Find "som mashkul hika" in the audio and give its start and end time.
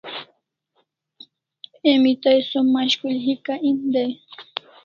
2.49-3.53